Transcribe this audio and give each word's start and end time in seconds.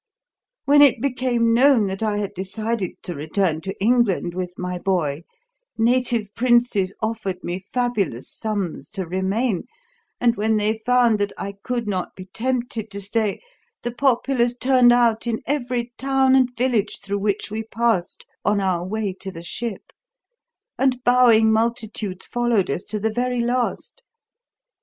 "When 0.65 0.81
it 0.81 0.99
became 0.99 1.53
known 1.53 1.85
that 1.85 2.01
I 2.01 2.17
had 2.17 2.33
decided 2.33 2.93
to 3.03 3.13
return 3.13 3.61
to 3.61 3.79
England 3.79 4.33
with 4.33 4.57
my 4.57 4.79
boy, 4.79 5.25
native 5.77 6.33
princes 6.33 6.95
offered 7.03 7.43
me 7.43 7.59
fabulous 7.59 8.27
sums 8.27 8.89
to 8.97 9.05
remain, 9.05 9.65
and 10.19 10.35
when 10.37 10.57
they 10.57 10.75
found 10.79 11.19
that 11.19 11.31
I 11.37 11.51
could 11.61 11.87
not 11.87 12.15
be 12.15 12.25
tempted 12.25 12.89
to 12.89 12.99
stay, 12.99 13.41
the 13.83 13.91
populace 13.93 14.55
turned 14.57 14.91
out 14.91 15.27
in 15.27 15.39
every 15.45 15.93
town 15.99 16.33
and 16.33 16.49
village 16.49 16.99
through 17.01 17.19
which 17.19 17.51
we 17.51 17.61
passed 17.61 18.25
on 18.43 18.59
our 18.59 18.83
way 18.83 19.13
to 19.19 19.29
the 19.31 19.43
ship, 19.43 19.91
and 20.79 21.03
bowing 21.03 21.51
multitudes 21.51 22.25
followed 22.25 22.71
us 22.71 22.85
to 22.85 22.99
the 22.99 23.13
very 23.13 23.41
last. 23.41 24.03